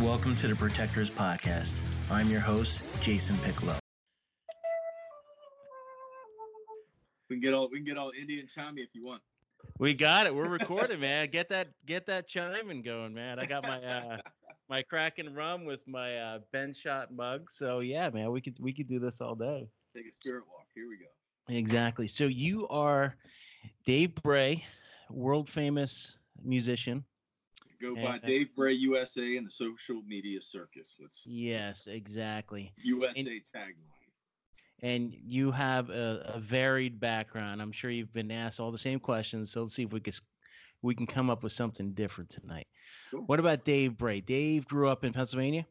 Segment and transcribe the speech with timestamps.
[0.00, 1.74] Welcome to the Protectors Podcast.
[2.10, 3.74] I'm your host, Jason Piccolo.
[8.08, 9.22] All we can get all Indian chimey if you want.
[9.78, 10.34] We got it.
[10.34, 11.28] We're recording, man.
[11.30, 13.38] Get that get that chiming going, man.
[13.38, 14.18] I got my uh
[14.68, 17.50] my Kraken rum with my uh Ben shot mug.
[17.50, 19.68] So yeah, man, we could we could do this all day.
[19.94, 20.66] Take a spirit walk.
[20.74, 21.04] Here we go.
[21.56, 22.06] Exactly.
[22.06, 23.14] So you are
[23.84, 24.64] Dave Bray,
[25.10, 27.04] world famous musician.
[27.80, 30.98] Go by And- Dave Bray USA and the social media circus.
[31.00, 32.72] Let's Yes, exactly.
[32.82, 33.74] USA tagline.
[34.82, 37.60] And you have a, a varied background.
[37.60, 39.50] I'm sure you've been asked all the same questions.
[39.50, 40.12] So let's see if we can
[40.82, 42.68] we can come up with something different tonight.
[43.10, 43.22] Cool.
[43.26, 44.20] What about Dave Bray?
[44.20, 45.66] Dave grew up in Pennsylvania.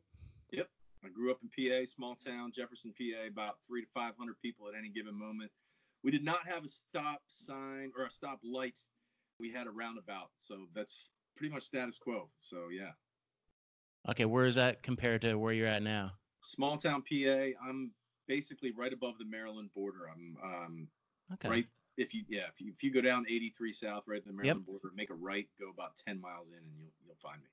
[0.52, 0.68] Yep,
[1.06, 4.68] I grew up in PA, small town, Jefferson, PA, about three to five hundred people
[4.68, 5.52] at any given moment.
[6.04, 8.80] We did not have a stop sign or a stop light.
[9.40, 12.30] We had a roundabout, so that's pretty much status quo.
[12.42, 12.92] So yeah,
[14.10, 16.12] Okay, where is that compared to where you're at now?
[16.42, 17.48] small town PA.
[17.68, 17.92] I'm
[18.28, 20.10] basically right above the Maryland border.
[20.12, 20.88] I'm um,
[21.34, 21.50] Okay.
[21.50, 21.66] right
[21.98, 24.66] if you yeah if you, if you go down 83 south right at the Maryland
[24.66, 27.48] border, make a right, go about 10 miles in, and you'll you'll find me.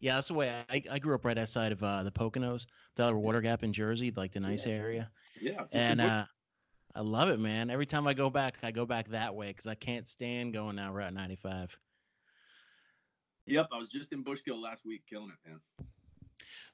[0.00, 3.18] Yeah, that's the way I, I grew up right outside of uh, the Poconos, Delaware
[3.18, 4.72] Water Gap in Jersey, like the nice Yeah.
[4.72, 5.10] area.
[5.40, 6.24] Yeah, And uh,
[6.94, 7.70] I love it, man.
[7.70, 10.76] Every time I go back, I go back that way because I can't stand going
[10.76, 11.76] down Route 95.
[13.46, 15.60] yep, I was just in Bushkill last week, killing it, man.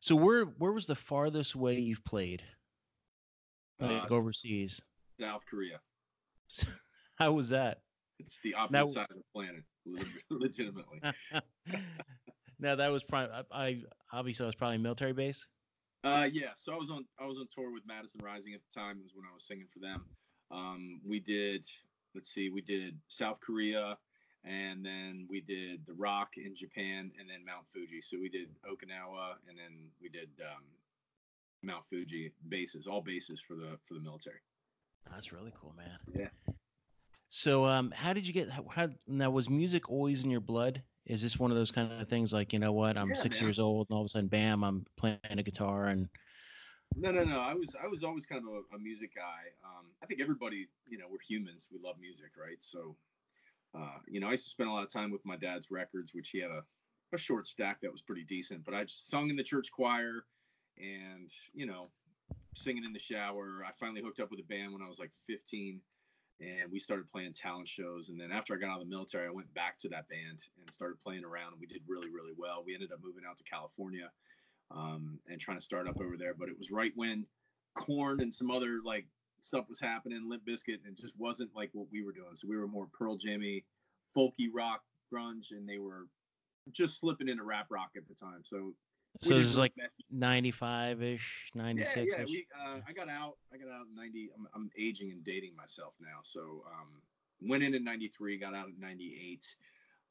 [0.01, 2.43] So where where was the farthest way you've played?
[3.81, 4.81] Uh, overseas.
[5.19, 5.81] South Korea.
[7.17, 7.79] How was that?
[8.19, 9.65] It's the opposite Now- side of the planet,
[10.31, 11.01] legitimately.
[12.59, 15.47] now that was probably I, I obviously that was probably military base.
[16.03, 18.81] Uh, yeah, so I was on I was on tour with Madison Rising at the
[18.81, 19.01] time.
[19.01, 20.05] Was when I was singing for them.
[20.51, 21.67] Um, we did
[22.15, 23.97] let's see, we did South Korea,
[24.45, 28.01] and then we did the Rock in Japan, and then Mount Fuji.
[28.01, 30.65] So we did Okinawa, and then we did um,
[31.63, 34.41] Mount Fuji bases, all bases for the for the military.
[35.11, 35.99] That's really cool, man.
[36.15, 36.55] Yeah.
[37.29, 38.51] So, um, how did you get?
[38.51, 40.83] How, how now was music always in your blood?
[41.07, 42.97] Is this one of those kind of things like you know what?
[42.97, 43.47] I'm Yeah, six man.
[43.47, 44.65] years old, and all of a sudden, bam!
[44.65, 46.09] I'm playing a guitar, and
[46.97, 47.41] No, no, no.
[47.41, 49.53] I was I was always kind of a, a music guy.
[49.65, 51.69] Um, I think everybody, you know, we're humans.
[51.73, 52.59] We love music, right?
[52.61, 52.97] So,
[53.75, 56.15] uh, you know, I used to spend a lot of time with my dad's records,
[56.15, 56.63] which he had a,
[57.13, 58.65] a short stack that was pretty decent.
[58.65, 60.25] But I just sung in the church choir,
[60.79, 61.89] and you know,
[62.55, 63.65] singing in the shower.
[63.67, 65.81] I finally hooked up with a band when I was like 15,
[66.41, 68.09] and we started playing talent shows.
[68.09, 70.45] And then after I got out of the military, I went back to that band
[70.59, 71.53] and started playing around.
[71.53, 72.63] And we did really, really well.
[72.65, 74.11] We ended up moving out to California
[74.71, 76.35] um, and trying to start up over there.
[76.35, 77.27] But it was right when
[77.75, 79.07] Korn and some other like
[79.41, 82.35] stuff was happening, Limp Bizkit, and it just wasn't like what we were doing.
[82.35, 83.65] So we were more Pearl Jammy,
[84.17, 84.83] folky rock,
[85.13, 86.07] grunge, and they were
[86.71, 88.43] just slipping into rap rock at the time.
[88.45, 88.75] So
[89.21, 89.75] so this is like
[90.11, 92.25] 95 ish, 96 yeah, yeah.
[92.25, 92.29] ish.
[92.29, 93.37] We, uh, I got out.
[93.53, 94.31] I got out in '90.
[94.35, 96.21] I'm, I'm aging and dating myself now.
[96.23, 96.89] So um,
[97.43, 99.57] went in in '93, got out in '98.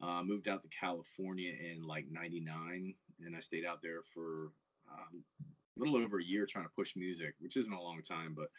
[0.01, 2.93] Uh, moved out to California in like '99,
[3.25, 4.51] and I stayed out there for
[4.91, 8.35] um, a little over a year trying to push music, which isn't a long time,
[8.35, 8.49] but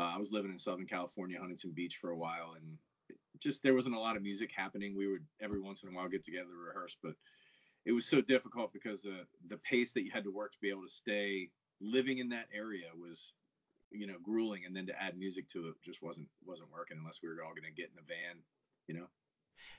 [0.00, 2.78] uh, I was living in Southern California, Huntington Beach for a while, and
[3.40, 4.96] just there wasn't a lot of music happening.
[4.96, 7.14] We would every once in a while get together to rehearse, but
[7.86, 10.68] it was so difficult because the the pace that you had to work to be
[10.68, 11.48] able to stay
[11.80, 13.32] living in that area was
[13.90, 17.20] you know grueling and then to add music to it just wasn't wasn't working unless
[17.22, 18.42] we were all going to get in a van
[18.88, 19.06] you know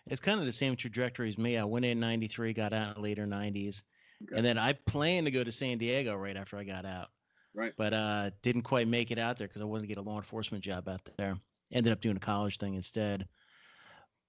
[0.07, 1.57] It's kind of the same trajectory as me.
[1.57, 3.83] I went in 93, got out later 90s.
[4.23, 4.35] Okay.
[4.37, 7.09] And then I planned to go to San Diego right after I got out.
[7.53, 10.01] right but uh, didn't quite make it out there because I wanted to get a
[10.01, 11.37] law enforcement job out there.
[11.71, 13.27] Ended up doing a college thing instead.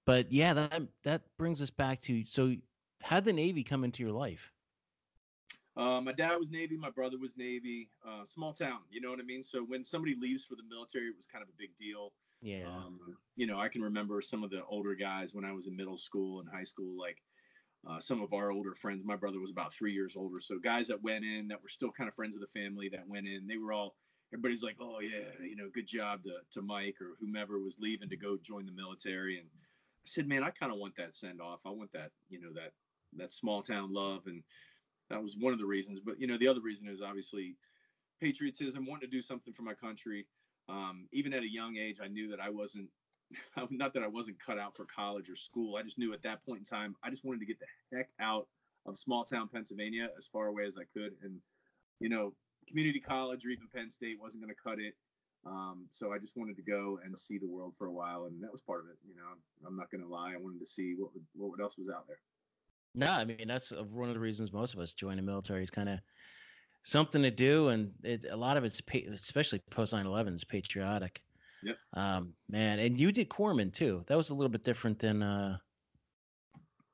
[0.05, 2.53] But yeah, that that brings us back to so
[3.09, 4.53] how did the Navy come into your life?
[5.77, 9.19] uh, my dad was navy my brother was navy uh, small town you know what
[9.19, 11.69] i mean so when somebody leaves for the military it was kind of a big
[11.77, 12.11] deal
[12.41, 12.99] Yeah, Um,
[13.35, 15.97] you know, I can remember some of the older guys when I was in middle
[15.97, 17.21] school and high school, like
[17.89, 19.03] uh, some of our older friends.
[19.03, 20.39] My brother was about three years older.
[20.39, 23.07] So guys that went in that were still kind of friends of the family that
[23.07, 23.95] went in, they were all,
[24.33, 28.09] everybody's like, oh, yeah, you know, good job to, to Mike or whomever was leaving
[28.09, 29.37] to go join the military.
[29.39, 31.59] And I said, man, I kind of want that send off.
[31.65, 32.71] I want that, you know, that,
[33.17, 34.27] that small town love.
[34.27, 34.43] And
[35.09, 35.99] that was one of the reasons.
[35.99, 37.55] But, you know, the other reason is obviously
[38.21, 40.25] patriotism, wanting to do something for my country
[40.69, 42.87] um, even at a young age, I knew that I wasn't
[43.71, 45.75] not that I wasn't cut out for college or school.
[45.75, 48.09] I just knew at that point in time, I just wanted to get the heck
[48.19, 48.47] out
[48.85, 51.13] of small town Pennsylvania as far away as I could.
[51.23, 51.39] And,
[51.99, 52.33] you know,
[52.67, 54.95] community college or even Penn State wasn't going to cut it.
[55.45, 58.43] Um, so I just wanted to go and see the world for a while, and
[58.43, 58.97] that was part of it.
[59.07, 59.23] You know,
[59.65, 60.33] I'm not going to lie.
[60.33, 62.19] I wanted to see what what else was out there.
[62.99, 65.69] No, I mean that's one of the reasons most of us join the military is
[65.69, 65.99] kind of
[66.83, 68.81] something to do, and it, a lot of it's
[69.13, 71.21] especially post 9/11 is patriotic.
[71.63, 71.77] Yep.
[71.93, 74.03] Um, man, and you did corpsman too.
[74.07, 75.57] That was a little bit different than uh,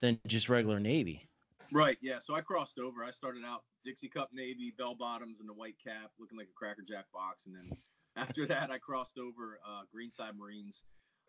[0.02, 1.28] than just regular Navy.
[1.72, 1.98] Right.
[2.02, 2.19] Yeah.
[2.19, 3.04] So I crossed over.
[3.04, 6.58] I started out Dixie Cup Navy, bell bottoms, and a white cap, looking like a
[6.58, 7.78] Cracker Jack box, and then
[8.16, 10.84] after that, I crossed over uh, Greenside Marines.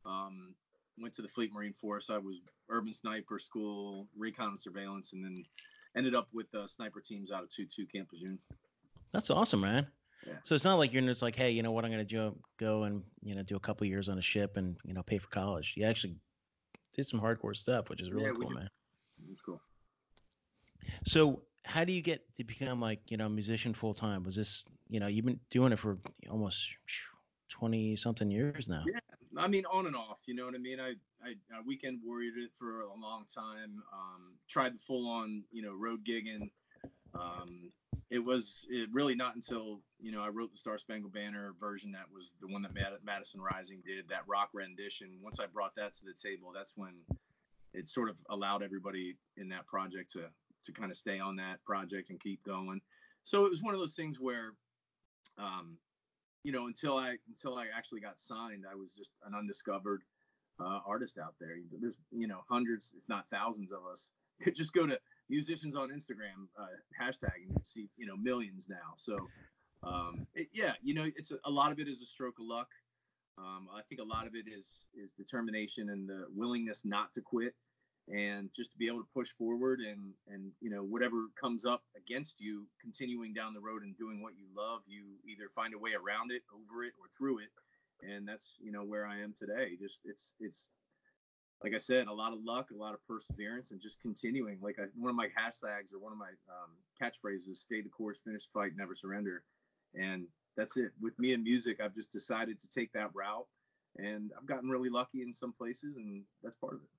[0.05, 0.55] Um,
[0.99, 2.11] went to the Fleet Marine Force.
[2.11, 5.45] I was urban sniper school, recon and surveillance, and then
[5.97, 8.39] ended up with uh, sniper teams out of 2-2 Camp Lejeune.
[9.13, 9.87] That's awesome, man.
[10.27, 10.35] Yeah.
[10.43, 12.85] So it's not like you're just like, hey, you know what, I'm going to go
[12.85, 15.29] and you know do a couple years on a ship and you know pay for
[15.29, 15.75] college.
[15.77, 16.17] You actually
[16.95, 18.69] did some hardcore stuff, which is really yeah, cool, man.
[19.31, 19.61] It's cool.
[21.05, 24.25] So how do you get to become like you know a musician full time?
[24.25, 25.99] Was this you know you've been doing it for
[26.31, 26.69] almost
[27.49, 28.85] twenty something years now?
[28.87, 29.01] Yeah,
[29.39, 30.19] I mean on and off.
[30.27, 30.81] You know what I mean?
[30.81, 33.83] I I, I weekend warriored it for a long time.
[33.93, 36.51] Um, tried the full on you know road gigging.
[37.15, 37.73] Um,
[38.11, 41.93] it was it really not until you know I wrote the Star Spangled Banner version
[41.93, 45.19] that was the one that Mad- Madison Rising did that rock rendition.
[45.23, 46.95] Once I brought that to the table, that's when
[47.75, 50.25] it sort of allowed everybody in that project to
[50.65, 52.81] to kind of stay on that project and keep going.
[53.23, 54.53] So it was one of those things where,
[55.39, 55.79] um,
[56.45, 60.03] you know, until I until I actually got signed, I was just an undiscovered
[60.61, 61.57] uh, artist out there.
[61.81, 64.11] There's you know hundreds, if not thousands, of us.
[64.43, 64.99] Could just go to
[65.31, 66.67] musicians on Instagram uh,
[67.01, 68.95] hashtag and see you know millions now.
[68.97, 69.17] So
[69.83, 72.47] um, it, yeah, you know, it's a, a, lot of it is a stroke of
[72.47, 72.69] luck.
[73.39, 77.21] Um, I think a lot of it is is determination and the willingness not to
[77.21, 77.55] quit
[78.13, 81.83] and just to be able to push forward and and you know whatever comes up
[81.97, 85.79] against you continuing down the road and doing what you love you either find a
[85.79, 87.51] way around it over it or through it.
[88.03, 89.77] And that's you know where i am today.
[89.81, 90.71] Just it's it's
[91.65, 94.59] like i said a lot of luck a lot of perseverance and just continuing.
[94.63, 96.71] Like I, one of my hashtags or one of my um,
[97.01, 99.43] catchphrases stay the course finish fight never surrender.
[99.95, 100.27] And
[100.57, 100.93] that's it.
[101.01, 103.47] With me and music i've just decided to take that route
[103.99, 106.96] and i've gotten really lucky in some places and that's part of it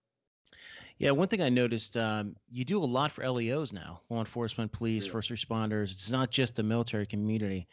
[0.97, 4.71] yeah, one thing I noticed, um, you do a lot for LEOs now, law enforcement,
[4.71, 5.11] police, yeah.
[5.11, 5.91] first responders.
[5.91, 7.67] It's not just the military community.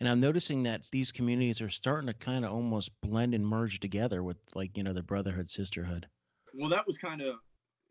[0.00, 3.80] And I'm noticing that these communities are starting to kind of almost blend and merge
[3.80, 6.06] together with like, you know, the brotherhood, sisterhood.
[6.54, 7.36] Well, that was kind of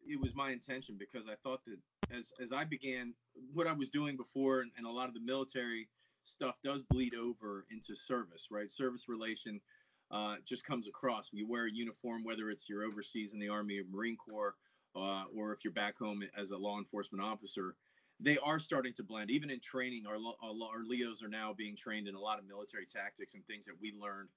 [0.07, 1.77] it was my intention because I thought that
[2.15, 3.13] as as I began
[3.53, 5.88] what I was doing before and, and a lot of the military
[6.24, 8.71] stuff does bleed over into service, right?
[8.71, 9.62] Service relation
[10.11, 11.29] uh, just comes across.
[11.31, 14.56] You wear a uniform, whether it's you're overseas in the Army or Marine Corps,
[14.95, 17.75] uh, or if you're back home as a law enforcement officer,
[18.19, 19.31] they are starting to blend.
[19.31, 22.85] Even in training, our, our Leos are now being trained in a lot of military
[22.85, 24.29] tactics and things that we learned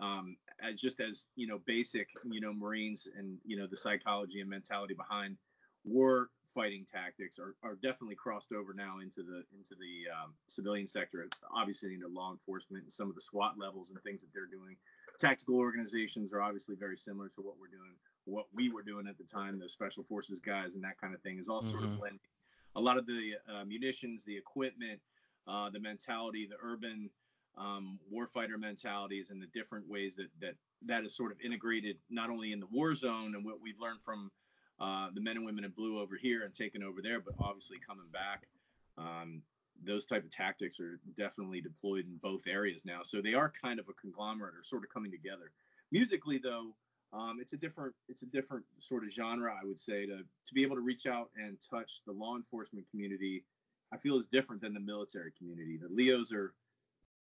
[0.00, 4.40] um, as just as you know basic you know Marines and you know the psychology
[4.40, 5.36] and mentality behind
[5.84, 10.86] war fighting tactics are, are definitely crossed over now into the into the um, civilian
[10.86, 14.46] sector obviously into law enforcement and some of the SWAT levels and things that they're
[14.46, 14.76] doing
[15.18, 17.94] tactical organizations are obviously very similar to what we're doing,
[18.24, 21.20] what we were doing at the time, the special forces guys and that kind of
[21.22, 21.70] thing is all mm-hmm.
[21.70, 21.98] sort of mm-hmm.
[22.00, 22.20] blending.
[22.76, 25.00] A lot of the uh, munitions, the equipment,
[25.48, 27.10] uh, the mentality, the urban
[27.56, 30.54] um, warfighter mentalities, and the different ways that that
[30.86, 34.00] that is sort of integrated not only in the war zone and what we've learned
[34.04, 34.30] from
[34.78, 37.78] uh, the men and women in blue over here and taken over there, but obviously
[37.84, 38.46] coming back.
[38.96, 39.42] Um,
[39.84, 43.00] those type of tactics are definitely deployed in both areas now.
[43.02, 45.52] So they are kind of a conglomerate or sort of coming together.
[45.92, 46.74] Musically, though,
[47.12, 49.52] um, it's a different it's a different sort of genre.
[49.52, 52.86] I would say to to be able to reach out and touch the law enforcement
[52.90, 53.44] community,
[53.92, 55.78] I feel is different than the military community.
[55.78, 56.52] The Leos are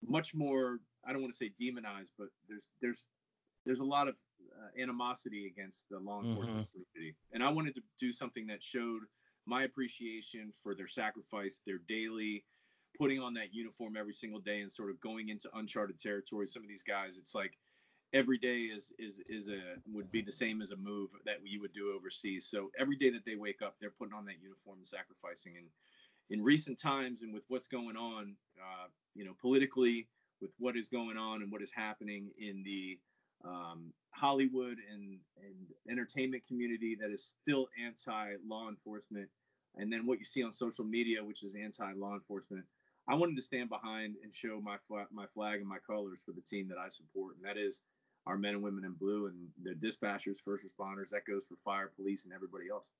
[0.03, 0.79] much more.
[1.05, 3.07] I don't want to say demonized, but there's there's
[3.65, 4.15] there's a lot of
[4.59, 6.81] uh, animosity against the law enforcement mm-hmm.
[6.93, 9.01] community, and I wanted to do something that showed
[9.45, 12.43] my appreciation for their sacrifice, their daily
[12.97, 16.47] putting on that uniform every single day and sort of going into uncharted territory.
[16.47, 17.57] Some of these guys, it's like
[18.13, 19.59] every day is is is a
[19.91, 22.47] would be the same as a move that you would do overseas.
[22.47, 25.53] So every day that they wake up, they're putting on that uniform and sacrificing.
[25.57, 25.67] And
[26.29, 30.07] in recent times, and with what's going on, uh, you know, politically,
[30.41, 32.97] with what is going on and what is happening in the
[33.45, 39.29] um, Hollywood and, and entertainment community that is still anti law enforcement,
[39.75, 42.63] and then what you see on social media, which is anti law enforcement.
[43.07, 46.31] I wanted to stand behind and show my flag, my flag and my colors for
[46.31, 47.81] the team that I support, and that is
[48.25, 51.09] our men and women in blue and the dispatchers, first responders.
[51.09, 52.91] That goes for fire, police, and everybody else.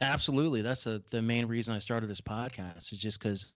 [0.00, 0.62] Absolutely.
[0.62, 3.52] That's a, the main reason I started this podcast is just because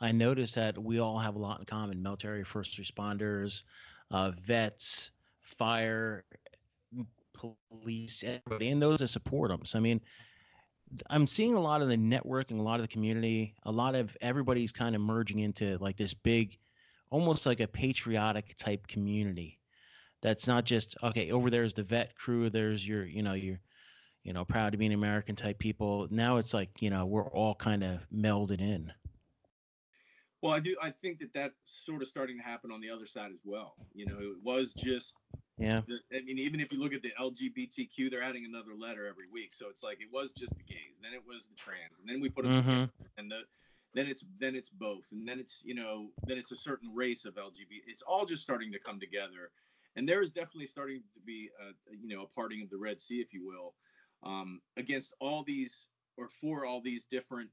[0.00, 3.62] I noticed that we all have a lot in common military, first responders,
[4.10, 5.12] uh, vets,
[5.56, 6.24] fire,
[7.70, 9.64] police, everybody, and those that support them.
[9.64, 10.00] So, I mean,
[11.10, 14.16] I'm seeing a lot of the networking, a lot of the community, a lot of
[14.20, 16.58] everybody's kind of merging into like this big,
[17.10, 19.58] almost like a patriotic type community.
[20.22, 21.30] That's not just okay.
[21.30, 22.50] Over there's the vet crew.
[22.50, 23.60] There's your, you know, your,
[24.24, 26.08] you know, proud to be an American type people.
[26.10, 28.92] Now it's like you know we're all kind of melded in.
[30.42, 30.76] Well, I do.
[30.80, 33.74] I think that that's sort of starting to happen on the other side as well.
[33.94, 35.16] You know, it was just
[35.58, 35.80] yeah.
[35.86, 39.26] The, I mean, even if you look at the LGBTQ, they're adding another letter every
[39.32, 39.52] week.
[39.52, 42.20] So it's like it was just the gays, then it was the trans, and then
[42.20, 42.70] we put them mm-hmm.
[42.70, 43.40] together, and the
[43.94, 47.24] then it's then it's both, and then it's you know then it's a certain race
[47.24, 47.82] of LGBT.
[47.88, 49.50] It's all just starting to come together,
[49.96, 53.00] and there is definitely starting to be a you know a parting of the Red
[53.00, 53.74] Sea, if you will,
[54.22, 57.50] um, against all these or for all these different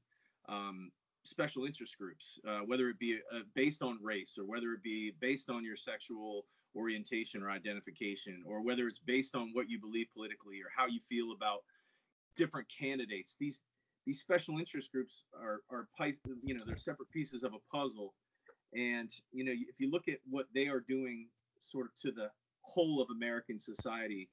[0.48, 0.92] um,
[1.26, 5.12] special interest groups, uh, whether it be uh, based on race or whether it be
[5.20, 10.06] based on your sexual orientation or identification, or whether it's based on what you believe
[10.14, 11.60] politically or how you feel about
[12.36, 13.36] different candidates.
[13.38, 13.62] These
[14.06, 15.88] these special interest groups are are
[16.42, 18.14] you know they're separate pieces of a puzzle,
[18.74, 21.28] and you know if you look at what they are doing,
[21.58, 22.30] sort of to the
[22.60, 24.28] whole of American society,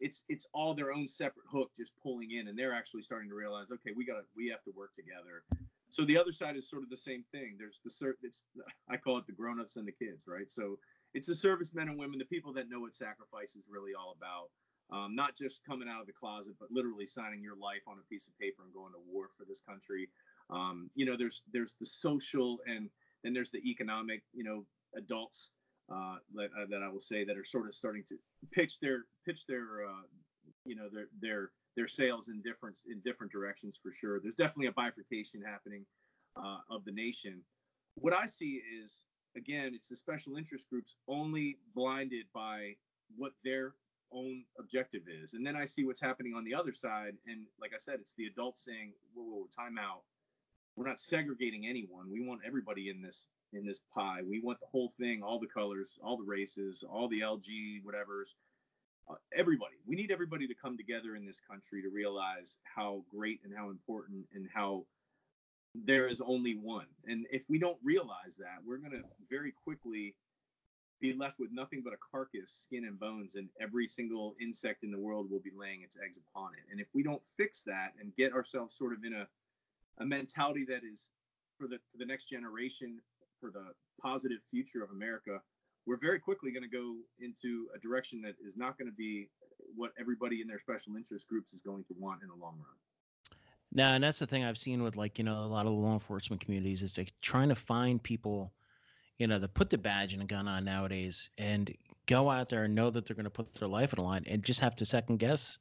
[0.00, 3.34] it's it's all their own separate hook just pulling in, and they're actually starting to
[3.34, 5.44] realize, okay, we got to we have to work together.
[5.88, 7.56] So the other side is sort of the same thing.
[7.58, 8.14] There's the cert.
[8.22, 8.44] It's
[8.88, 10.50] I call it the grown-ups and the kids, right?
[10.50, 10.78] So
[11.14, 14.50] it's the servicemen and women, the people that know what sacrifice is really all about.
[14.92, 18.06] Um, not just coming out of the closet, but literally signing your life on a
[18.08, 20.08] piece of paper and going to war for this country.
[20.50, 22.88] Um, you know, there's there's the social and
[23.24, 24.64] then there's the economic, you know,
[24.96, 25.50] adults
[25.92, 28.16] uh, that uh, that I will say that are sort of starting to
[28.52, 30.02] pitch their pitch their uh,
[30.64, 34.20] you know their their their sails in different in different directions for sure.
[34.20, 35.84] There's definitely a bifurcation happening
[36.36, 37.42] uh, of the nation.
[37.96, 39.04] What I see is
[39.36, 42.74] again, it's the special interest groups only blinded by
[43.16, 43.74] what their
[44.12, 45.34] own objective is.
[45.34, 47.14] And then I see what's happening on the other side.
[47.26, 50.02] And like I said, it's the adults saying, whoa, whoa, whoa time out.
[50.76, 52.10] We're not segregating anyone.
[52.10, 54.20] We want everybody in this in this pie.
[54.28, 58.34] We want the whole thing, all the colors, all the races, all the LG whatever's,
[59.08, 59.76] uh, everybody.
[59.86, 63.70] We need everybody to come together in this country to realize how great and how
[63.70, 64.86] important and how
[65.74, 66.86] there is only one.
[67.06, 70.14] And if we don't realize that, we're going to very quickly
[71.00, 74.90] be left with nothing but a carcass, skin and bones, and every single insect in
[74.90, 76.64] the world will be laying its eggs upon it.
[76.70, 79.26] And if we don't fix that and get ourselves sort of in a,
[80.02, 81.10] a mentality that is
[81.58, 82.98] for the for the next generation,
[83.40, 85.40] for the positive future of America,
[85.86, 89.28] we're very quickly going to go into a direction that is not going to be
[89.74, 92.76] what everybody in their special interest groups is going to want in the long run.
[93.72, 95.94] Now, and that's the thing I've seen with like you know a lot of law
[95.94, 98.52] enforcement communities is like trying to find people,
[99.18, 101.74] you know, that put the badge and a gun on nowadays and
[102.06, 104.24] go out there and know that they're going to put their life on the line
[104.26, 105.58] and just have to second guess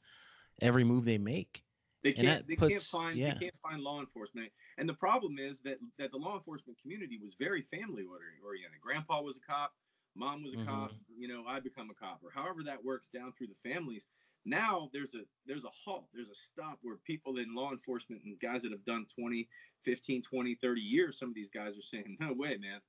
[0.61, 1.63] every move they make.
[2.03, 2.47] They can't.
[2.47, 3.17] They puts, can't find.
[3.17, 3.33] Yeah.
[3.33, 4.51] They can't find law enforcement.
[4.77, 8.05] And the problem is that that the law enforcement community was very family
[8.43, 8.79] oriented.
[8.79, 9.73] Grandpa was a cop.
[10.15, 10.69] Mom was a mm-hmm.
[10.69, 10.91] cop.
[11.17, 14.07] You know, I become a cop, or however that works down through the families
[14.45, 18.39] now there's a there's a halt there's a stop where people in law enforcement and
[18.39, 19.47] guys that have done 20
[19.83, 22.79] 15 20 30 years some of these guys are saying no way man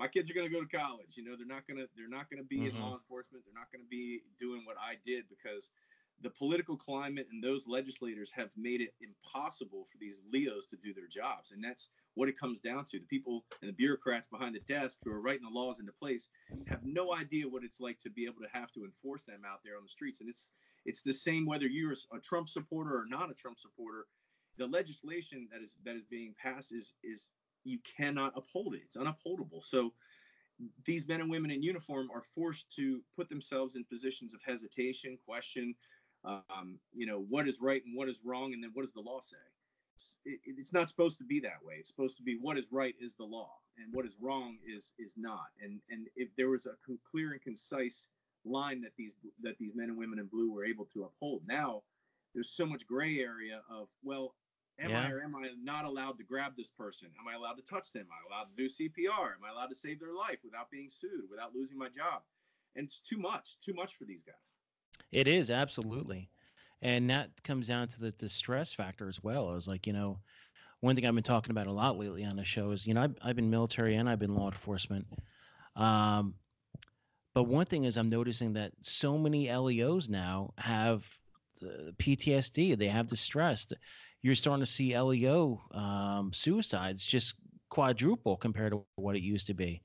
[0.00, 2.08] my kids are going to go to college you know they're not going to they're
[2.08, 2.76] not going to be mm-hmm.
[2.76, 5.70] in law enforcement they're not going to be doing what i did because
[6.22, 10.94] the political climate and those legislators have made it impossible for these leos to do
[10.94, 14.54] their jobs and that's what it comes down to the people and the bureaucrats behind
[14.54, 16.28] the desk who are writing the laws into place
[16.66, 19.60] have no idea what it's like to be able to have to enforce them out
[19.64, 20.50] there on the streets and it's
[20.84, 24.06] it's the same whether you're a Trump supporter or not a Trump supporter.
[24.58, 27.30] The legislation that is that is being passed is is
[27.64, 28.82] you cannot uphold it.
[28.84, 29.62] It's unupholdable.
[29.62, 29.92] So
[30.84, 35.18] these men and women in uniform are forced to put themselves in positions of hesitation,
[35.26, 35.74] question,
[36.24, 39.00] um, you know, what is right and what is wrong, and then what does the
[39.00, 39.36] law say?
[39.94, 41.74] It's, it, it's not supposed to be that way.
[41.78, 44.92] It's supposed to be what is right is the law, and what is wrong is
[44.98, 45.46] is not.
[45.62, 46.72] And and if there was a
[47.10, 48.08] clear and concise
[48.44, 51.42] line that these that these men and women in blue were able to uphold.
[51.46, 51.82] Now
[52.34, 54.34] there's so much gray area of well,
[54.80, 55.06] am yeah.
[55.06, 57.08] I or am I not allowed to grab this person?
[57.20, 58.02] Am I allowed to touch them?
[58.02, 59.34] Am I allowed to do CPR?
[59.34, 62.22] Am I allowed to save their life without being sued, without losing my job?
[62.76, 64.53] And it's too much, too much for these guys.
[65.12, 66.30] It is absolutely.
[66.82, 69.48] And that comes down to the, the stress factor as well.
[69.48, 70.20] I was like, you know,
[70.80, 73.02] one thing I've been talking about a lot lately on the show is, you know,
[73.02, 75.06] I've, I've been military and I've been law enforcement.
[75.76, 76.36] Um,
[77.34, 81.04] But one thing is, I'm noticing that so many LEOs now have
[81.98, 82.74] PTSD.
[82.74, 83.66] They have the stress.
[84.22, 87.34] You're starting to see LEO um, suicides just
[87.70, 89.82] quadruple compared to what it used to be.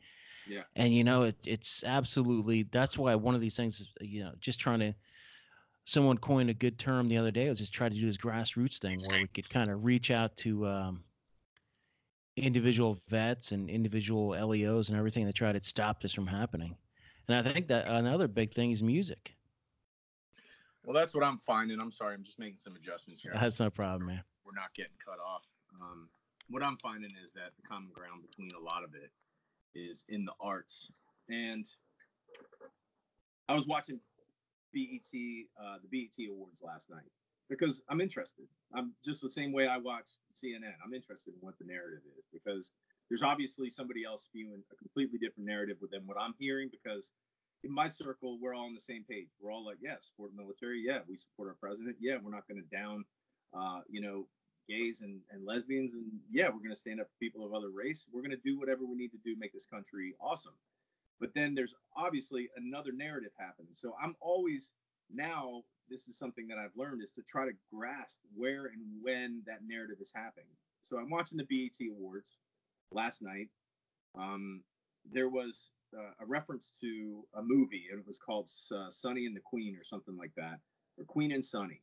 [0.49, 0.63] Yeah.
[0.75, 4.31] And you know, it, it's absolutely that's why one of these things is you know
[4.41, 4.93] just trying to.
[5.85, 7.49] Someone coined a good term the other day.
[7.49, 10.37] was just try to do this grassroots thing where we could kind of reach out
[10.37, 11.03] to um,
[12.35, 16.75] individual vets and individual LEOs and everything to try to stop this from happening.
[17.27, 19.35] And I think that another big thing is music.
[20.83, 21.81] Well, that's what I'm finding.
[21.81, 23.31] I'm sorry, I'm just making some adjustments here.
[23.33, 24.23] That's no problem, man.
[24.45, 25.43] We're not getting cut off.
[25.81, 26.09] Um,
[26.49, 29.11] what I'm finding is that the common ground between a lot of it
[29.75, 30.91] is in the arts.
[31.29, 31.65] And
[33.47, 33.99] I was watching
[34.73, 35.11] BET,
[35.61, 37.09] uh, the BET Awards last night
[37.49, 38.45] because I'm interested.
[38.73, 40.73] I'm just the same way I watch CNN.
[40.85, 42.71] I'm interested in what the narrative is because
[43.09, 47.11] there's obviously somebody else spewing a completely different narrative than what I'm hearing because
[47.63, 49.27] in my circle, we're all on the same page.
[49.41, 50.81] We're all like, yeah, support the military.
[50.85, 51.97] Yeah, we support our president.
[51.99, 53.03] Yeah, we're not going to down,
[53.53, 54.27] uh, you know,
[54.69, 55.93] gays and, and lesbians.
[55.93, 58.07] And yeah, we're going to stand up for people of other race.
[58.11, 60.53] We're going to do whatever we need to do to make this country awesome.
[61.19, 63.71] But then there's obviously another narrative happening.
[63.73, 64.71] So I'm always
[65.11, 69.41] now, this is something that I've learned is to try to grasp where and when
[69.47, 70.53] that narrative is happening.
[70.83, 72.39] So I'm watching the BET Awards
[72.91, 73.49] last night.
[74.17, 74.63] Um,
[75.11, 79.35] there was uh, a reference to a movie, and it was called uh, Sonny and
[79.35, 80.59] the Queen or something like that,
[80.97, 81.81] or Queen and Sonny.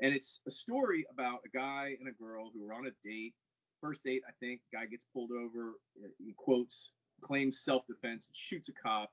[0.00, 3.34] And it's a story about a guy and a girl who were on a date.
[3.80, 4.60] First date, I think.
[4.72, 5.74] Guy gets pulled over.
[6.18, 9.10] He quotes, claims self defense, shoots a cop.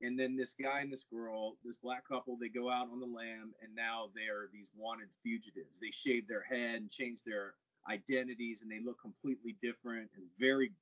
[0.00, 3.06] And then this guy and this girl, this black couple, they go out on the
[3.06, 5.80] lam, and now they're these wanted fugitives.
[5.80, 7.54] They shave their head and change their
[7.90, 10.72] identities, and they look completely different and very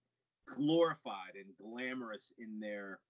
[0.47, 3.01] glorified and glamorous in their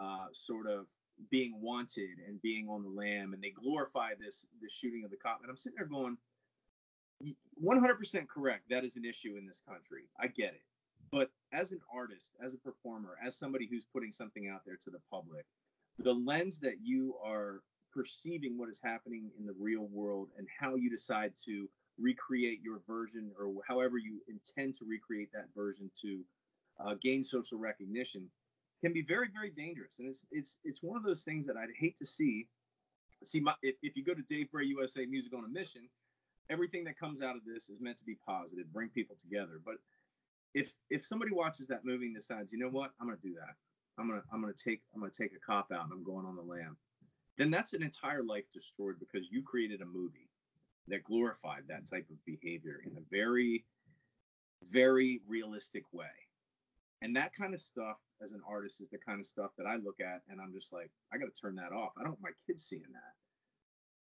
[0.00, 0.86] uh, sort of
[1.30, 5.16] being wanted and being on the lam, and they glorify this the shooting of the
[5.16, 5.40] cop.
[5.42, 6.16] And I'm sitting there going,
[7.62, 8.68] 100% correct.
[8.70, 10.02] That is an issue in this country.
[10.18, 10.62] I get it.
[11.10, 14.90] But as an artist, as a performer, as somebody who's putting something out there to
[14.90, 15.44] the public,
[15.98, 20.74] the lens that you are perceiving what is happening in the real world and how
[20.74, 21.68] you decide to
[22.00, 26.24] recreate your version or however you intend to recreate that version to
[26.80, 28.26] uh, gain social recognition
[28.82, 29.98] can be very very dangerous.
[29.98, 32.48] And it's it's it's one of those things that i'd hate to see.
[33.24, 35.88] See my, if, if you go to dave bray usa music on a mission
[36.50, 39.60] everything that comes out of this is meant to be positive bring people together.
[39.64, 39.76] But
[40.54, 42.92] if if somebody watches that movie and decides you know what?
[43.00, 43.56] I'm gonna do that.
[43.98, 46.36] I'm gonna i'm gonna take i'm gonna take a cop out and i'm going on
[46.36, 46.76] the lam
[47.38, 50.28] then that's an entire life destroyed because you created a movie
[50.88, 53.64] that glorified that type of behavior in a very
[54.70, 56.06] very realistic way.
[57.00, 59.76] And that kind of stuff as an artist is the kind of stuff that I
[59.76, 61.92] look at and I'm just like, I got to turn that off.
[61.98, 63.14] I don't want my kids seeing that.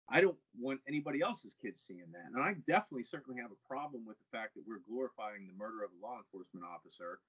[0.10, 2.32] I don't want anybody else's kids seeing that.
[2.34, 5.84] And I definitely certainly have a problem with the fact that we're glorifying the murder
[5.84, 7.20] of a law enforcement officer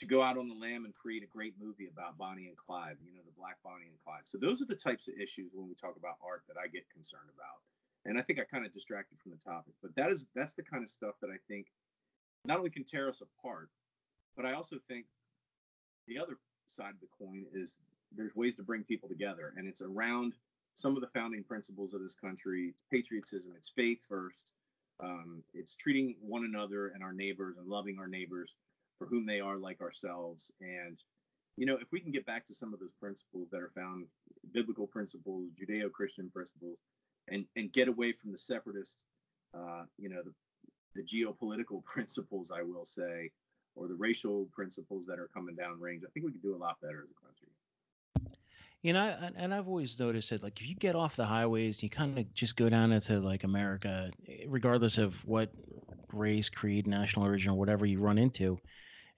[0.00, 2.96] to go out on the lam and create a great movie about Bonnie and Clyde,
[3.04, 4.24] you know, the black Bonnie and Clyde.
[4.24, 6.88] So those are the types of issues when we talk about art that I get
[6.92, 7.60] concerned about.
[8.04, 10.62] And I think I kind of distracted from the topic, but that is that's the
[10.62, 11.66] kind of stuff that I think
[12.44, 13.68] not only can tear us apart,
[14.36, 15.06] but I also think
[16.06, 17.78] the other side of the coin is
[18.16, 20.34] there's ways to bring people together, and it's around
[20.74, 24.52] some of the founding principles of this country patriotism, it's faith first,
[25.00, 28.56] um, it's treating one another and our neighbors and loving our neighbors
[28.98, 30.52] for whom they are like ourselves.
[30.60, 31.02] And,
[31.56, 34.06] you know, if we can get back to some of those principles that are found,
[34.52, 36.80] biblical principles, Judeo Christian principles,
[37.28, 39.04] and, and get away from the separatist,
[39.54, 40.32] uh, you know, the,
[40.94, 43.30] the geopolitical principles, I will say,
[43.76, 46.58] or the racial principles that are coming down range, I think we could do a
[46.58, 47.48] lot better as a country.
[48.82, 51.90] You know, and I've always noticed that, like, if you get off the highways, you
[51.90, 54.10] kind of just go down into like America,
[54.46, 55.50] regardless of what
[56.12, 58.58] race, creed, national origin, or whatever you run into.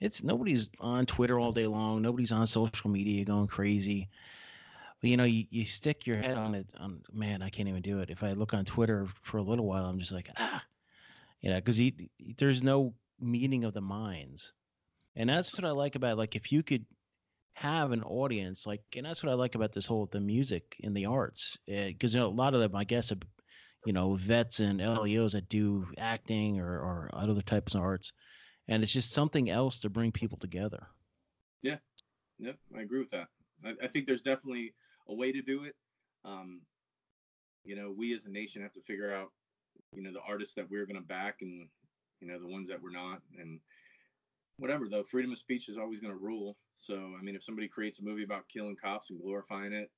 [0.01, 2.01] It's nobody's on Twitter all day long.
[2.01, 4.09] Nobody's on social media going crazy.
[5.01, 6.67] But you know, you, you stick your head on it.
[6.79, 8.11] On man, I can't even do it.
[8.11, 10.65] If I look on Twitter for a little while, I'm just like ah,
[11.41, 11.81] you know, because
[12.39, 14.53] there's no meeting of the minds.
[15.17, 16.85] And that's what I like about like if you could
[17.55, 20.97] have an audience like and that's what I like about this whole the music and
[20.97, 23.19] the arts because eh, you know, a lot of them I guess are,
[23.85, 28.13] you know vets and LEOs that do acting or, or other types of arts
[28.69, 30.87] and it's just something else to bring people together.
[31.63, 31.79] Yeah,
[32.39, 33.29] yeah, I agree with that.
[33.65, 34.75] I, I think there's definitely
[35.09, 35.75] a way to do it.
[36.25, 36.61] Um,
[37.65, 39.29] you know, we as a nation have to figure out,
[39.93, 41.69] you know, the artists that we're going to back and
[42.21, 43.61] you know the ones that we're not and
[44.59, 46.57] whatever though, freedom of speech is always going to rule.
[46.77, 49.91] So I mean, if somebody creates a movie about killing cops and glorifying it,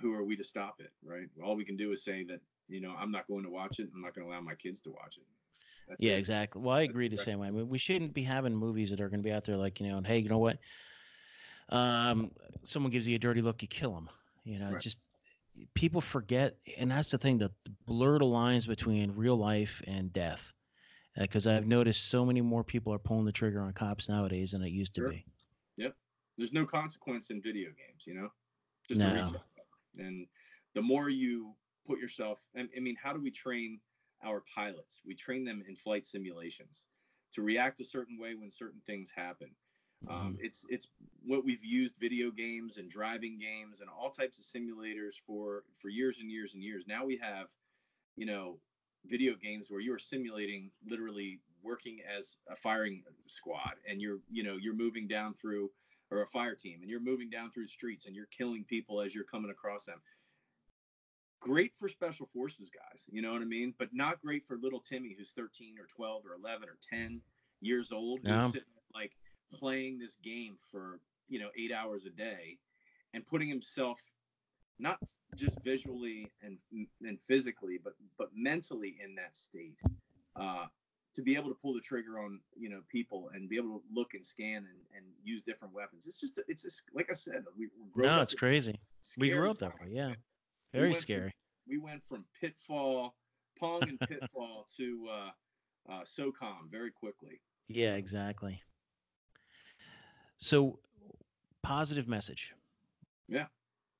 [0.00, 1.26] who are we to stop it, right?
[1.44, 3.88] All we can do is say that you know I'm not going to watch it.
[3.94, 5.24] I'm not going to allow my kids to watch it.
[5.88, 6.18] That's yeah, it.
[6.18, 6.60] exactly.
[6.62, 7.46] Well, I agree the same way.
[7.48, 9.80] I mean, we shouldn't be having movies that are going to be out there like
[9.80, 10.58] you know, and hey, you know what?
[11.68, 12.30] Um,
[12.64, 14.08] someone gives you a dirty look, you kill them.
[14.44, 14.80] You know, right.
[14.80, 14.98] just
[15.74, 17.50] people forget, and that's the thing that
[17.86, 20.52] blur the lines between real life and death.
[21.18, 24.52] Because uh, I've noticed so many more people are pulling the trigger on cops nowadays
[24.52, 25.10] than it used to sure.
[25.10, 25.24] be.
[25.76, 25.94] Yep.
[26.36, 28.28] There's no consequence in video games, you know,
[28.88, 29.10] just no.
[29.10, 29.40] a reset.
[29.98, 30.26] And
[30.74, 31.54] the more you
[31.86, 33.80] put yourself, I mean, how do we train
[34.24, 35.00] our pilots?
[35.06, 36.86] We train them in flight simulations
[37.32, 39.50] to react a certain way when certain things happen.
[40.08, 40.26] Um, mm-hmm.
[40.26, 40.88] Um, it's it's
[41.24, 45.88] what we've used video games and driving games and all types of simulators for for
[45.88, 46.84] years and years and years.
[46.86, 47.46] Now we have,
[48.16, 48.58] you know,
[49.08, 54.42] video games where you are simulating literally working as a firing squad and you're you
[54.42, 55.70] know you're moving down through
[56.10, 59.14] or a fire team and you're moving down through streets and you're killing people as
[59.14, 60.00] you're coming across them.
[61.40, 63.74] Great for special forces guys you know what i mean?
[63.78, 67.20] But not great for little timmy who's 13 or 12 or 11 or 10
[67.60, 69.12] years old who's sitting like
[69.52, 72.58] playing this game for you know eight hours a day
[73.14, 74.00] and putting himself
[74.78, 74.98] not
[75.34, 76.58] just visually and
[77.02, 79.78] and physically but but mentally in that state
[80.36, 80.66] uh
[81.16, 83.82] to be able to pull the trigger on you know people and be able to
[83.92, 86.06] look and scan and, and use different weapons.
[86.06, 88.78] It's just it's just like i said we no it's crazy.
[89.18, 90.12] We grew up that way yeah.
[90.74, 91.30] Very we scary.
[91.30, 93.16] from, we went from pitfall
[93.58, 97.40] pong and pitfall to uh uh socom very quickly.
[97.66, 98.60] Yeah exactly.
[100.36, 100.78] So
[101.62, 102.52] positive message.
[103.26, 103.46] Yeah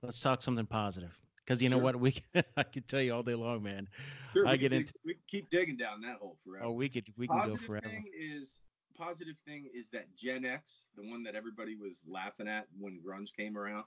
[0.02, 1.84] let's talk something positive because you know sure.
[1.84, 2.14] what we
[2.56, 3.88] I could tell you all day long, man.
[4.32, 6.66] Sure, I get into we keep digging down that hole forever.
[6.66, 7.86] Oh, we could we can go forever.
[7.86, 8.60] Thing is
[8.96, 13.34] positive thing is that Gen X, the one that everybody was laughing at when grunge
[13.36, 13.84] came around,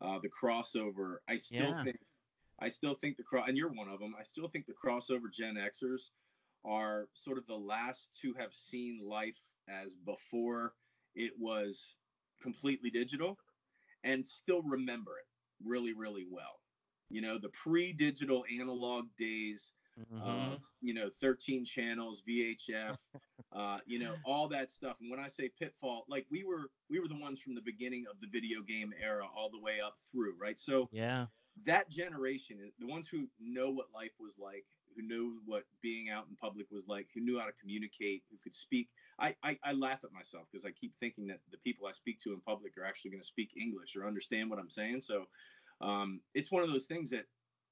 [0.00, 1.16] uh, the crossover.
[1.28, 1.84] I still yeah.
[1.84, 1.98] think
[2.60, 4.14] I still think the cross, and you're one of them.
[4.18, 6.10] I still think the crossover Gen Xers
[6.64, 9.38] are sort of the last to have seen life
[9.68, 10.72] as before
[11.14, 11.96] it was
[12.42, 13.38] completely digital,
[14.04, 15.26] and still remember it
[15.64, 16.60] really, really well.
[17.10, 20.22] You know the pre-digital analog days mm-hmm.
[20.22, 22.96] of you know 13 channels vhf
[23.56, 24.96] uh, you know all that stuff.
[25.00, 28.04] And when i say pitfall like we were we were the ones from the beginning
[28.10, 30.58] of the video game era all the way up through right?
[30.58, 31.26] So yeah.
[31.64, 34.64] that generation the ones who know what life was like
[34.96, 38.36] who knew what being out in public was like who knew how to communicate who
[38.42, 41.86] could speak i i, I laugh at myself because i keep thinking that the people
[41.86, 44.70] i speak to in public are actually going to speak english or understand what i'm
[44.70, 45.26] saying so
[45.80, 47.26] um, it's one of those things that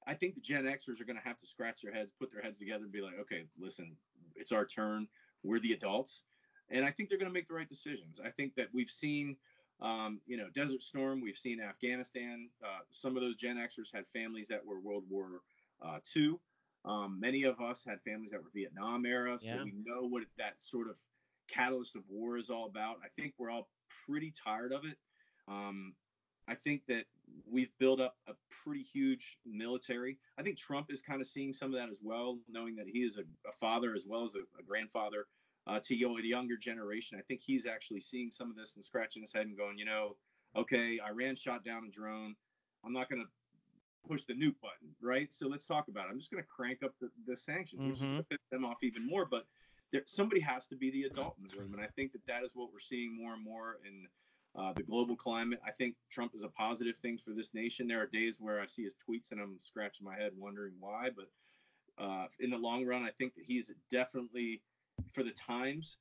[0.07, 2.41] I think the Gen Xers are going to have to scratch their heads, put their
[2.41, 3.95] heads together, and be like, okay, listen,
[4.35, 5.07] it's our turn.
[5.43, 6.23] We're the adults,
[6.69, 8.19] and I think they're going to make the right decisions.
[8.23, 9.35] I think that we've seen,
[9.81, 11.21] um, you know, Desert Storm.
[11.21, 12.49] We've seen Afghanistan.
[12.63, 15.41] Uh, some of those Gen Xers had families that were World War
[15.83, 16.35] uh, II.
[16.85, 19.63] Um, many of us had families that were Vietnam era, so yeah.
[19.63, 20.97] we know what that sort of
[21.49, 22.97] catalyst of war is all about.
[23.03, 23.69] I think we're all
[24.07, 24.97] pretty tired of it.
[25.47, 25.93] Um,
[26.47, 27.05] I think that
[27.49, 30.19] we've built up a pretty huge military.
[30.37, 32.99] I think Trump is kind of seeing some of that as well, knowing that he
[32.99, 35.25] is a, a father as well as a, a grandfather
[35.67, 37.17] uh, to the younger generation.
[37.17, 39.85] I think he's actually seeing some of this and scratching his head and going, you
[39.85, 40.15] know,
[40.55, 42.35] okay, Iran shot down a drone.
[42.85, 43.27] I'm not going to
[44.07, 45.33] push the nuke button, right?
[45.33, 46.11] So let's talk about it.
[46.11, 47.89] I'm just going to crank up the, the sanctions, mm-hmm.
[47.89, 49.25] which is going to piss them off even more.
[49.25, 49.45] But
[49.91, 52.43] there, somebody has to be the adult in the room, and I think that that
[52.43, 54.07] is what we're seeing more and more in
[54.57, 55.59] uh, the global climate.
[55.65, 57.87] I think Trump is a positive thing for this nation.
[57.87, 61.09] There are days where I see his tweets and I'm scratching my head wondering why,
[61.15, 61.27] but
[62.03, 64.61] uh, in the long run, I think that he's definitely
[65.13, 65.97] for the times.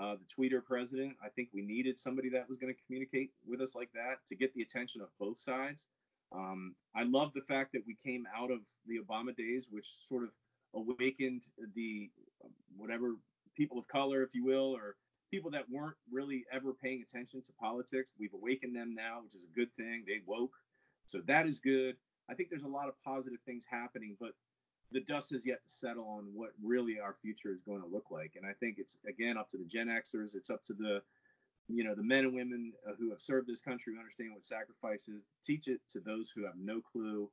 [0.00, 1.16] Uh, the tweeter president.
[1.24, 4.36] I think we needed somebody that was going to communicate with us like that to
[4.36, 5.88] get the attention of both sides.
[6.32, 10.24] Um, I love the fact that we came out of the Obama days, which sort
[10.24, 10.30] of
[10.74, 12.10] awakened the
[12.76, 13.14] whatever
[13.56, 14.96] people of color, if you will, or
[15.30, 18.14] people that weren't really ever paying attention to politics.
[18.18, 20.04] We've awakened them now, which is a good thing.
[20.06, 20.54] They woke.
[21.06, 21.96] So that is good.
[22.30, 24.32] I think there's a lot of positive things happening, but
[24.90, 28.10] the dust has yet to settle on what really our future is going to look
[28.10, 28.32] like.
[28.36, 30.34] And I think it's again up to the Gen Xers.
[30.34, 31.02] It's up to the,
[31.68, 35.08] you know, the men and women uh, who have served this country, understand what sacrifice
[35.08, 35.22] is.
[35.44, 37.30] Teach it to those who have no clue.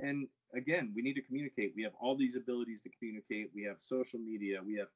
[0.00, 1.72] And again, we need to communicate.
[1.76, 3.50] We have all these abilities to communicate.
[3.54, 4.60] We have social media.
[4.64, 4.88] We have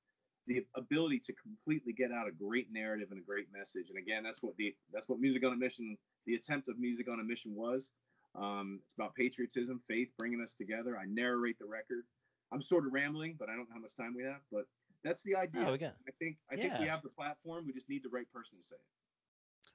[0.47, 3.91] the ability to completely get out a great narrative and a great message.
[3.91, 7.09] And again, that's what the that's what Music on a Mission, the attempt of Music
[7.09, 7.93] on a Mission was.
[8.35, 10.97] Um, it's about patriotism, faith, bringing us together.
[10.97, 12.05] I narrate the record.
[12.53, 14.41] I'm sort of rambling, but I don't know how much time we have.
[14.51, 14.67] But
[15.05, 15.71] That's the idea.
[15.71, 15.95] We got.
[16.07, 17.67] I think I think we have the platform.
[17.67, 18.83] We just need the right person to say it.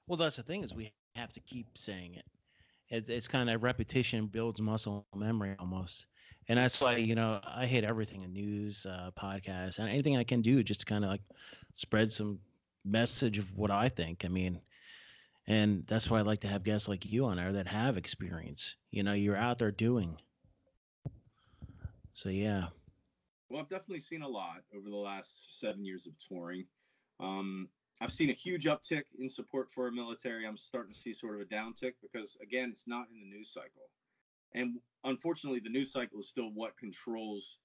[0.08, 2.26] Well, that's the thing is we have to keep saying it.
[2.90, 6.06] It's it's kind of repetition builds muscle memory almost,
[6.48, 10.24] and that's why you know I hate everything in news, uh, podcasts, and anything I
[10.24, 11.24] can do just to kind of like
[11.74, 12.40] spread some
[12.84, 14.24] message of what I think.
[14.24, 14.62] I mean,
[15.48, 18.76] and that's why I like to have guests like you on there that have experience.
[18.92, 20.18] You know, you're out there doing.
[22.14, 22.68] So yeah,
[23.50, 26.66] Well, I've definitely seen a lot over the last seven years of touring.
[27.20, 27.70] Um,
[28.02, 30.46] I've seen a huge uptick in support for our military.
[30.46, 33.50] I'm starting to see sort of a downtick because, again, it's not in the news
[33.54, 33.90] cycle.
[34.54, 37.60] And unfortunately, the news cycle is still what controls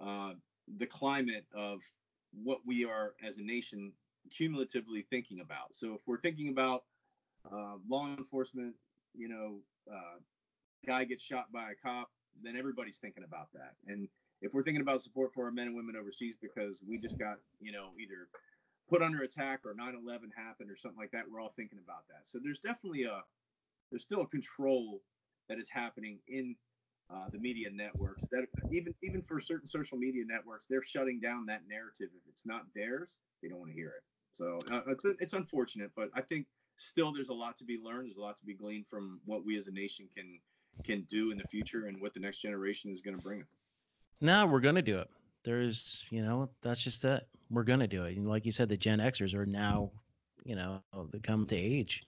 [0.00, 0.32] uh,
[0.78, 1.80] the climate of
[2.42, 3.92] what we are as a nation
[4.30, 5.74] cumulatively thinking about.
[5.74, 6.84] So if we're thinking about
[7.50, 8.74] uh, law enforcement,
[9.14, 9.58] you know,
[9.92, 10.18] uh,
[10.84, 12.10] guy gets shot by a cop,
[12.42, 13.74] then everybody's thinking about that.
[13.86, 14.08] And
[14.42, 17.38] if we're thinking about support for our men and women overseas because we just got,
[17.60, 18.28] you know, either
[18.88, 22.28] put under attack or 9/11 happened or something like that, we're all thinking about that.
[22.28, 23.22] So there's definitely a
[23.90, 25.00] there's still a control
[25.48, 26.56] that is happening in
[27.08, 31.46] uh, the media networks that even even for certain social media networks, they're shutting down
[31.46, 34.02] that narrative if it's not theirs, they don't want to hear it.
[34.32, 36.46] So uh, it's it's unfortunate, but I think
[36.76, 38.06] still there's a lot to be learned.
[38.06, 40.40] There's a lot to be gleaned from what we as a nation can
[40.84, 43.48] can do in the future and what the next generation is going to bring us.
[44.20, 45.08] No, we're gonna do it.
[45.44, 48.16] There's, you know, that's just that we're gonna do it.
[48.16, 49.90] And like you said, the Gen Xers are now,
[50.44, 50.80] you know,
[51.12, 52.04] they come to age.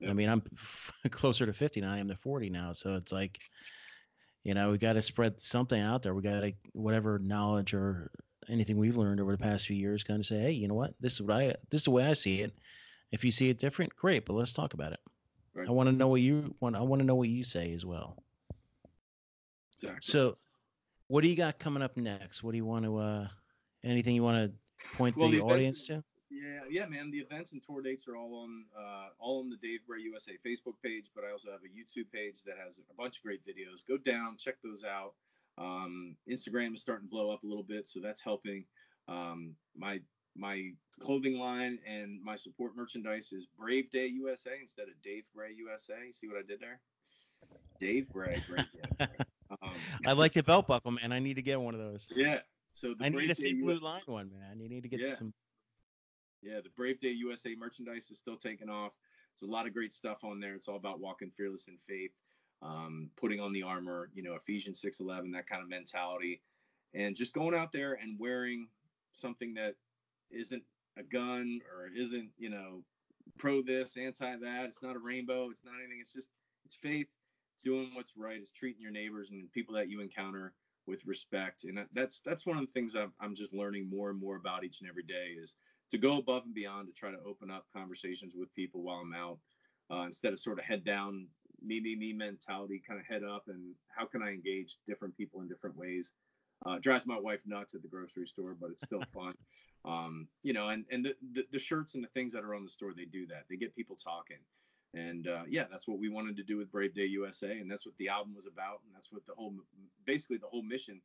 [0.00, 0.10] Yeah.
[0.10, 0.42] I mean, I'm
[1.10, 3.38] closer to 50 than I am to 40 now, so it's like,
[4.42, 6.14] you know, we got to spread something out there.
[6.14, 8.10] We got to whatever knowledge or
[8.48, 10.94] anything we've learned over the past few years, kind of say, hey, you know what,
[11.00, 12.52] this is what I, this is the way I see it.
[13.10, 15.00] If you see it different, great, but let's talk about it.
[15.54, 15.68] Right.
[15.68, 16.74] I want to know what you want.
[16.74, 18.16] I want to know what you say as well.
[19.76, 20.00] Exactly.
[20.02, 20.36] So,
[21.08, 22.42] what do you got coming up next?
[22.42, 22.98] What do you want to?
[22.98, 23.28] uh
[23.84, 26.02] Anything you want to point Well, the, the audience to?
[26.30, 27.10] Yeah, yeah, man.
[27.10, 30.32] The events and tour dates are all on uh, all on the Dave Bray USA
[30.44, 33.40] Facebook page, but I also have a YouTube page that has a bunch of great
[33.46, 33.86] videos.
[33.86, 35.12] Go down, check those out.
[35.58, 38.64] Um, Instagram is starting to blow up a little bit, so that's helping.
[39.06, 40.00] Um, my
[40.36, 45.52] my clothing line and my support merchandise is Brave Day USA instead of Dave Bray
[45.56, 46.10] USA.
[46.10, 46.80] See what I did there?
[47.78, 48.42] Dave Bray.
[48.48, 48.66] Brave
[48.98, 49.06] Day.
[50.06, 51.12] I like the belt buckle, man.
[51.12, 52.10] I need to get one of those.
[52.14, 52.40] yeah.
[52.72, 54.58] So the I need a Day thick blue line one, man.
[54.60, 55.12] You need to get Yeah.
[55.14, 55.32] some.
[56.42, 58.92] Yeah, the Brave Day USA merchandise is still taking off.
[59.34, 60.54] There's a lot of great stuff on there.
[60.54, 62.12] It's all about walking fearless in faith,
[62.62, 66.42] um, putting on the armor, you know, Ephesians 6:11, that kind of mentality,
[66.92, 68.68] and just going out there and wearing
[69.12, 69.76] something that
[70.30, 70.64] isn't
[70.96, 72.84] a gun or isn't, you know,
[73.38, 74.66] pro this, anti that.
[74.66, 75.50] It's not a rainbow.
[75.50, 76.00] It's not anything.
[76.00, 76.30] It's just
[76.64, 77.08] it's faith.
[77.62, 78.40] Doing what's right.
[78.40, 80.54] is treating your neighbors and people that you encounter
[80.86, 81.64] with respect.
[81.64, 84.64] And that's that's one of the things I'm, I'm just learning more and more about
[84.64, 85.56] each and every day is
[85.90, 89.14] to go above and beyond to try to open up conversations with people while I'm
[89.14, 89.38] out
[89.90, 91.26] uh, instead of sort of head down,
[91.62, 95.40] me, me, me mentality, kind of head up and how can I engage different people
[95.40, 96.12] in different ways.
[96.66, 99.34] Uh, drives my wife nuts at the grocery store, but it's still fun.
[99.84, 102.64] Um, you know, and, and the, the, the shirts and the things that are on
[102.64, 103.44] the store, they do that.
[103.50, 104.38] They get people talking.
[104.94, 107.58] And uh, yeah, that's what we wanted to do with Brave Day USA.
[107.58, 108.80] And that's what the album was about.
[108.84, 109.52] And that's what the whole,
[110.06, 111.00] basically the whole mission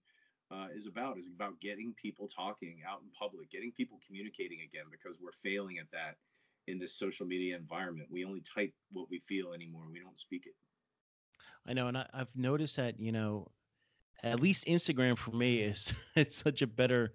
[0.52, 4.86] uh, is about is about getting people talking out in public, getting people communicating again
[4.92, 6.16] because we're failing at that
[6.68, 8.08] in this social media environment.
[8.12, 9.84] We only type what we feel anymore.
[9.92, 10.54] We don't speak it.
[11.68, 13.52] I know, and I, I've noticed that you know,
[14.24, 17.14] at least Instagram for me is it's such a better.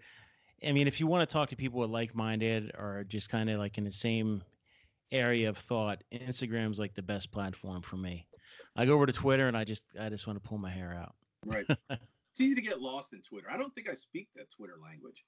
[0.66, 3.50] I mean, if you want to talk to people who are like-minded or just kind
[3.50, 4.42] of like in the same
[5.12, 8.26] area of thought, Instagram's like the best platform for me.
[8.76, 10.94] I go over to Twitter and I just I just want to pull my hair
[10.94, 11.14] out.
[11.44, 11.66] Right.
[11.90, 13.48] it's easy to get lost in Twitter.
[13.50, 15.24] I don't think I speak that Twitter language.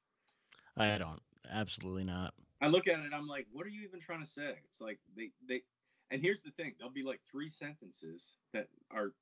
[0.77, 1.21] I don't.
[1.51, 2.35] Absolutely not.
[2.61, 4.55] I look at it, I'm like, what are you even trying to say?
[4.65, 5.62] It's like they they
[6.11, 9.12] and here's the thing, there'll be like three sentences that are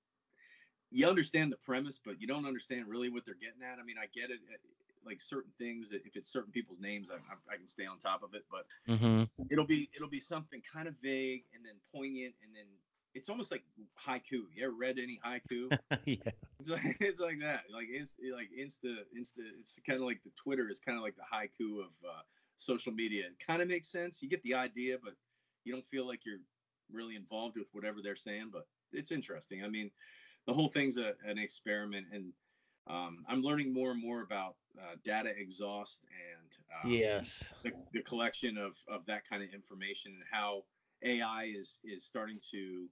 [0.90, 3.80] you understand the premise, but you don't understand really what they're getting at.
[3.80, 4.56] I mean, I get it, eh,
[5.06, 5.90] like certain things.
[5.92, 8.44] If it's certain people's names, I, I, I can stay on top of it.
[8.50, 12.66] But hmm it'll be it'll be something kind of vague and then poignant, and then
[13.14, 13.64] it's almost like
[14.06, 14.44] haiku.
[14.54, 15.72] You ever read any haiku?
[16.04, 16.32] yeah.
[16.60, 17.64] It's like it's like that.
[17.72, 19.40] Like it's like insta insta.
[19.60, 22.22] It's kind of like the Twitter is kind of like the haiku of uh,
[22.56, 23.26] social media.
[23.26, 24.22] It kind of makes sense.
[24.22, 25.14] You get the idea, but
[25.64, 26.40] you don't feel like you're
[26.90, 28.50] really involved with whatever they're saying.
[28.52, 29.64] But it's interesting.
[29.64, 29.90] I mean,
[30.46, 32.32] the whole thing's a, an experiment, and
[32.86, 37.52] um, I'm learning more and more about uh, data exhaust and uh, Yes.
[37.62, 40.64] the, the collection of of that kind of information and how
[41.02, 42.88] AI is is starting to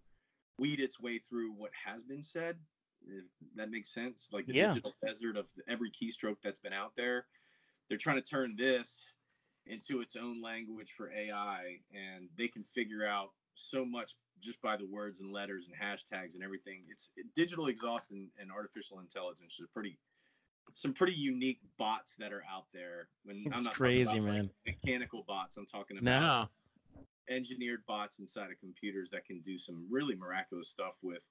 [0.58, 2.56] weed its way through what has been said.
[3.06, 3.24] If
[3.56, 4.28] that makes sense.
[4.32, 4.68] Like the Yeah.
[4.68, 7.26] digital desert of every keystroke that's been out there.
[7.88, 9.14] they're trying to turn this
[9.66, 14.76] into its own language for AI, and they can figure out so much just by
[14.76, 16.82] the words and letters and hashtags and everything.
[16.90, 19.98] It's digital exhaust and, and artificial intelligence is pretty
[20.74, 23.08] some pretty unique bots that are out there.
[23.24, 24.50] When it's I'm not crazy, about, man.
[24.66, 25.56] Like, mechanical bots.
[25.56, 26.50] I'm talking about
[27.28, 27.34] no.
[27.34, 31.22] engineered bots inside of computers that can do some really miraculous stuff with,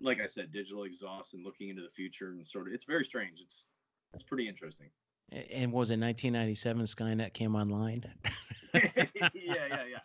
[0.00, 2.74] like I said, digital exhaust and looking into the future and sort of.
[2.74, 3.40] It's very strange.
[3.40, 3.68] It's
[4.14, 4.88] it's pretty interesting.
[5.32, 8.04] And was it 1997 Skynet came online?
[8.74, 8.90] yeah,
[9.34, 9.98] yeah, yeah.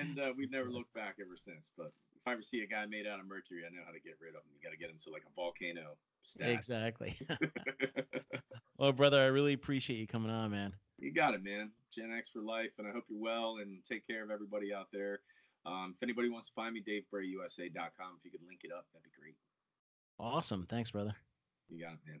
[0.00, 1.72] And uh, we've never looked back ever since.
[1.76, 4.00] But if I ever see a guy made out of mercury, I know how to
[4.00, 4.52] get rid of him.
[4.54, 5.96] You got to get him to like a volcano.
[6.22, 6.50] Stat.
[6.50, 7.16] Exactly.
[8.78, 10.74] well, brother, I really appreciate you coming on, man.
[10.98, 11.70] You got it, man.
[11.92, 14.88] Gen X for life, and I hope you're well and take care of everybody out
[14.92, 15.20] there.
[15.64, 18.18] Um, if anybody wants to find me, DaveBrayUSA.com.
[18.18, 19.36] If you could link it up, that'd be great.
[20.18, 20.66] Awesome.
[20.68, 21.14] Thanks, brother.
[21.68, 22.20] You got it, man.